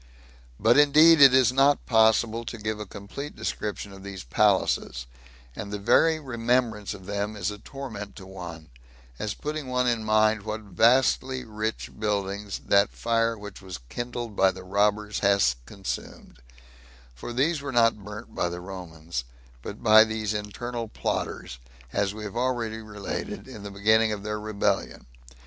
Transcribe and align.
But 0.59 0.79
indeed 0.79 1.21
it 1.21 1.31
is 1.31 1.53
not 1.53 1.85
possible 1.85 2.43
to 2.45 2.57
give 2.57 2.79
a 2.79 2.87
complete 2.87 3.35
description 3.35 3.93
of 3.93 4.01
these 4.01 4.23
palaces; 4.23 5.05
and 5.55 5.71
the 5.71 5.77
very 5.77 6.19
remembrance 6.19 6.95
of 6.95 7.05
them 7.05 7.35
is 7.35 7.51
a 7.51 7.59
torment 7.59 8.15
to 8.15 8.25
one, 8.25 8.71
as 9.19 9.35
putting 9.35 9.67
one 9.67 9.85
in 9.87 10.03
mind 10.03 10.41
what 10.41 10.61
vastly 10.61 11.45
rich 11.45 11.91
buildings 11.99 12.61
that 12.65 12.89
fire 12.89 13.37
which 13.37 13.61
was 13.61 13.77
kindled 13.89 14.35
by 14.35 14.49
the 14.49 14.63
robbers 14.63 15.19
hath 15.19 15.55
consumed; 15.67 16.39
for 17.13 17.31
these 17.31 17.61
were 17.61 17.71
not 17.71 18.03
burnt 18.03 18.33
by 18.33 18.49
the 18.49 18.59
Romans, 18.59 19.23
but 19.61 19.83
by 19.83 20.03
these 20.03 20.33
internal 20.33 20.87
plotters, 20.87 21.59
as 21.93 22.11
we 22.11 22.23
have 22.23 22.35
already 22.35 22.79
related, 22.81 23.47
in 23.47 23.61
the 23.61 23.69
beginning 23.69 24.11
of 24.11 24.23
their 24.23 24.39
rebellion. 24.39 25.05